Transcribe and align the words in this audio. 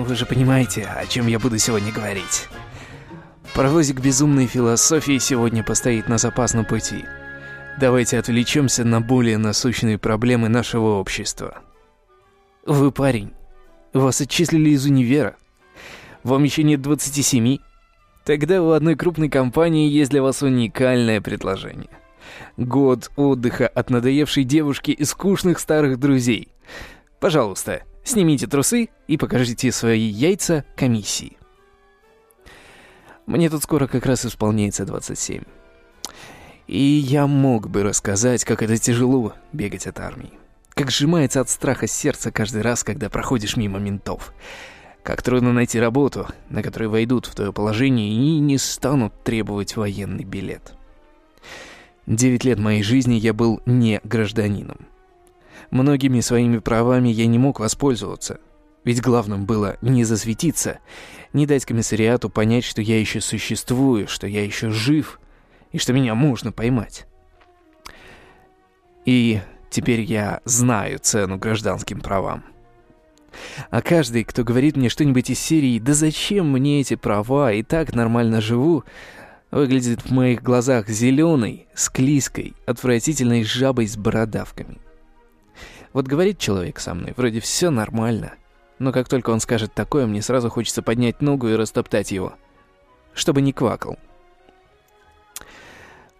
вы 0.00 0.14
же 0.14 0.24
понимаете, 0.24 0.86
о 0.86 1.04
чем 1.06 1.26
я 1.26 1.38
буду 1.38 1.58
сегодня 1.58 1.92
говорить. 1.92 2.48
Паровозик 3.54 4.00
безумной 4.00 4.46
философии 4.46 5.18
сегодня 5.18 5.62
постоит 5.62 6.08
на 6.08 6.16
запасном 6.16 6.64
пути. 6.64 7.04
Давайте 7.78 8.18
отвлечемся 8.18 8.84
на 8.84 9.02
более 9.02 9.36
насущные 9.36 9.98
проблемы 9.98 10.48
нашего 10.48 10.98
общества. 10.98 11.58
Вы 12.64 12.92
парень. 12.92 13.32
Вас 13.92 14.22
отчислили 14.22 14.70
из 14.70 14.86
универа. 14.86 15.36
Вам 16.22 16.44
еще 16.44 16.62
нет 16.62 16.80
27. 16.80 17.58
Тогда 18.24 18.62
у 18.62 18.70
одной 18.70 18.94
крупной 18.94 19.28
компании 19.28 19.90
есть 19.90 20.10
для 20.10 20.22
вас 20.22 20.42
уникальное 20.42 21.20
предложение. 21.20 21.90
Год 22.56 23.10
отдыха 23.16 23.68
от 23.68 23.90
надоевшей 23.90 24.44
девушки 24.44 24.92
и 24.92 25.04
скучных 25.04 25.58
старых 25.58 25.98
друзей. 25.98 26.48
Пожалуйста, 27.20 27.82
снимите 28.04 28.46
трусы 28.46 28.88
и 29.08 29.16
покажите 29.16 29.70
свои 29.72 30.00
яйца 30.00 30.64
комиссии. 30.76 31.36
Мне 33.26 33.48
тут 33.48 33.62
скоро 33.62 33.86
как 33.86 34.06
раз 34.06 34.26
исполняется 34.26 34.84
27. 34.84 35.42
И 36.66 36.78
я 36.78 37.26
мог 37.26 37.68
бы 37.68 37.82
рассказать, 37.82 38.44
как 38.44 38.62
это 38.62 38.76
тяжело 38.78 39.34
бегать 39.52 39.86
от 39.86 40.00
армии. 40.00 40.32
Как 40.74 40.90
сжимается 40.90 41.40
от 41.40 41.50
страха 41.50 41.86
сердце 41.86 42.32
каждый 42.32 42.62
раз, 42.62 42.82
когда 42.82 43.10
проходишь 43.10 43.56
мимо 43.56 43.78
ментов. 43.78 44.32
Как 45.02 45.22
трудно 45.22 45.52
найти 45.52 45.78
работу, 45.78 46.28
на 46.48 46.62
которой 46.62 46.88
войдут 46.88 47.26
в 47.26 47.34
твое 47.34 47.52
положение 47.52 48.08
и 48.08 48.38
не 48.38 48.56
станут 48.58 49.12
требовать 49.22 49.76
военный 49.76 50.24
билет. 50.24 50.74
Девять 52.06 52.44
лет 52.44 52.58
моей 52.58 52.82
жизни 52.82 53.14
я 53.14 53.32
был 53.32 53.60
не 53.66 54.00
гражданином. 54.04 54.86
Многими 55.70 56.20
своими 56.20 56.58
правами 56.58 57.08
я 57.08 57.26
не 57.26 57.38
мог 57.38 57.60
воспользоваться. 57.60 58.40
Ведь 58.84 59.00
главным 59.00 59.46
было 59.46 59.76
не 59.80 60.04
засветиться, 60.04 60.80
не 61.32 61.46
дать 61.46 61.64
комиссариату 61.64 62.28
понять, 62.28 62.64
что 62.64 62.82
я 62.82 62.98
еще 62.98 63.20
существую, 63.20 64.08
что 64.08 64.26
я 64.26 64.44
еще 64.44 64.70
жив 64.70 65.20
и 65.70 65.78
что 65.78 65.92
меня 65.92 66.14
можно 66.14 66.50
поймать. 66.50 67.06
И 69.04 69.40
теперь 69.70 70.00
я 70.00 70.40
знаю 70.44 70.98
цену 71.00 71.38
гражданским 71.38 72.00
правам. 72.00 72.44
А 73.70 73.80
каждый, 73.82 74.24
кто 74.24 74.44
говорит 74.44 74.76
мне 74.76 74.88
что-нибудь 74.88 75.30
из 75.30 75.38
серии 75.38 75.78
«Да 75.78 75.94
зачем 75.94 76.50
мне 76.50 76.80
эти 76.80 76.96
права, 76.96 77.52
и 77.52 77.62
так 77.62 77.94
нормально 77.94 78.40
живу», 78.40 78.84
выглядит 79.50 80.02
в 80.04 80.10
моих 80.10 80.42
глазах 80.42 80.88
зеленой, 80.88 81.66
склизкой, 81.74 82.54
отвратительной 82.66 83.44
жабой 83.44 83.86
с 83.86 83.96
бородавками. 83.96 84.78
Вот 85.92 86.06
говорит 86.06 86.38
человек 86.38 86.80
со 86.80 86.94
мной, 86.94 87.12
вроде 87.16 87.40
все 87.40 87.70
нормально, 87.70 88.34
но 88.78 88.92
как 88.92 89.08
только 89.08 89.30
он 89.30 89.40
скажет 89.40 89.74
такое, 89.74 90.06
мне 90.06 90.22
сразу 90.22 90.48
хочется 90.48 90.82
поднять 90.82 91.20
ногу 91.20 91.48
и 91.48 91.54
растоптать 91.54 92.12
его, 92.12 92.34
чтобы 93.14 93.42
не 93.42 93.52
квакал. 93.52 93.98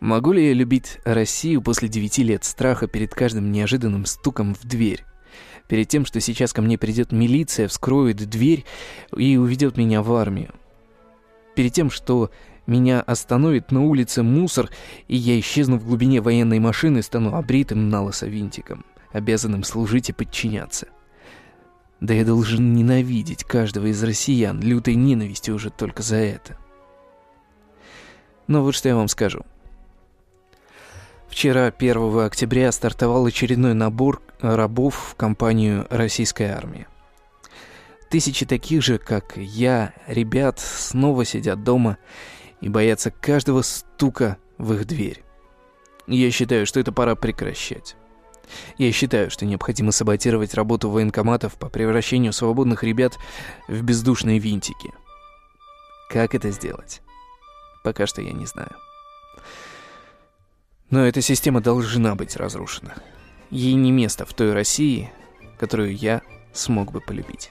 Могу 0.00 0.32
ли 0.32 0.48
я 0.48 0.52
любить 0.52 0.98
Россию 1.04 1.62
после 1.62 1.88
девяти 1.88 2.24
лет 2.24 2.44
страха 2.44 2.88
перед 2.88 3.14
каждым 3.14 3.52
неожиданным 3.52 4.04
стуком 4.04 4.54
в 4.54 4.66
дверь? 4.66 5.04
Перед 5.68 5.88
тем, 5.88 6.04
что 6.04 6.20
сейчас 6.20 6.52
ко 6.52 6.60
мне 6.60 6.76
придет 6.76 7.12
милиция, 7.12 7.68
вскроет 7.68 8.16
дверь 8.16 8.64
и 9.16 9.36
уведет 9.36 9.76
меня 9.76 10.02
в 10.02 10.12
армию? 10.12 10.52
Перед 11.54 11.72
тем, 11.72 11.88
что 11.88 12.30
меня 12.66 13.00
остановит 13.00 13.70
на 13.70 13.82
улице 13.84 14.22
мусор, 14.22 14.70
и 15.08 15.16
я 15.16 15.38
исчезну 15.38 15.78
в 15.78 15.86
глубине 15.86 16.20
военной 16.20 16.58
машины 16.58 17.00
стану 17.02 17.36
обритым 17.36 17.88
на 17.88 18.02
лысо 18.02 18.26
винтиком, 18.26 18.84
обязанным 19.12 19.64
служить 19.64 20.08
и 20.08 20.12
подчиняться. 20.12 20.88
Да 22.00 22.14
я 22.14 22.24
должен 22.24 22.72
ненавидеть 22.72 23.44
каждого 23.44 23.86
из 23.86 24.02
россиян, 24.02 24.60
лютой 24.60 24.96
ненавистью 24.96 25.54
уже 25.54 25.70
только 25.70 26.02
за 26.02 26.16
это. 26.16 26.58
Но 28.48 28.62
вот 28.62 28.74
что 28.74 28.88
я 28.88 28.96
вам 28.96 29.08
скажу. 29.08 29.42
Вчера, 31.28 31.66
1 31.66 32.18
октября, 32.18 32.70
стартовал 32.72 33.24
очередной 33.24 33.72
набор 33.72 34.20
рабов 34.40 35.12
в 35.12 35.14
компанию 35.14 35.86
российской 35.88 36.48
армии. 36.48 36.86
Тысячи 38.10 38.44
таких 38.44 38.82
же, 38.82 38.98
как 38.98 39.36
я, 39.36 39.94
ребят, 40.06 40.58
снова 40.60 41.24
сидят 41.24 41.64
дома 41.64 41.96
и 42.60 42.68
боятся 42.68 43.10
каждого 43.10 43.62
стука 43.62 44.36
в 44.58 44.74
их 44.74 44.86
дверь. 44.86 45.22
Я 46.06 46.30
считаю, 46.30 46.66
что 46.66 46.80
это 46.80 46.92
пора 46.92 47.14
прекращать. 47.14 47.96
Я 48.78 48.92
считаю, 48.92 49.30
что 49.30 49.46
необходимо 49.46 49.92
саботировать 49.92 50.54
работу 50.54 50.90
военкоматов 50.90 51.54
по 51.54 51.68
превращению 51.68 52.32
свободных 52.32 52.82
ребят 52.82 53.18
в 53.68 53.82
бездушные 53.82 54.38
винтики. 54.38 54.90
Как 56.08 56.34
это 56.34 56.50
сделать? 56.50 57.00
Пока 57.84 58.06
что 58.06 58.22
я 58.22 58.32
не 58.32 58.46
знаю. 58.46 58.76
Но 60.90 61.06
эта 61.06 61.22
система 61.22 61.60
должна 61.60 62.14
быть 62.14 62.36
разрушена. 62.36 62.94
Ей 63.50 63.74
не 63.74 63.90
место 63.90 64.26
в 64.26 64.34
той 64.34 64.52
России, 64.52 65.10
которую 65.58 65.96
я 65.96 66.22
смог 66.52 66.92
бы 66.92 67.00
полюбить. 67.00 67.50